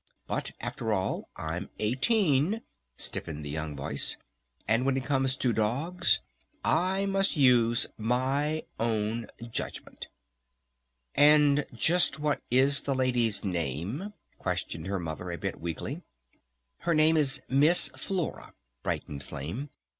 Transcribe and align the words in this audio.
But 0.25 0.53
after 0.59 0.91
all, 0.91 1.29
I'm 1.35 1.69
eighteen," 1.77 2.63
stiffened 2.95 3.45
the 3.45 3.51
young 3.51 3.75
voice. 3.75 4.17
"And 4.67 4.83
when 4.83 4.97
it 4.97 5.05
comes 5.05 5.35
to 5.35 5.53
dogs 5.53 6.21
I 6.65 7.05
must 7.05 7.37
use 7.37 7.85
my 7.99 8.63
own 8.79 9.27
judgment!" 9.51 10.07
"And 11.13 11.67
just 11.71 12.17
what 12.17 12.41
is 12.49 12.81
the 12.81 12.95
lady's 12.95 13.43
name?" 13.43 14.11
questioned 14.39 14.87
her 14.87 14.97
Mother 14.99 15.29
a 15.29 15.37
bit 15.37 15.61
weakly. 15.61 16.01
"Her 16.79 16.95
name 16.95 17.15
is 17.15 17.43
'Miss 17.47 17.89
Flora'!" 17.89 18.55
brightened 18.81 19.21
Flame. 19.23 19.69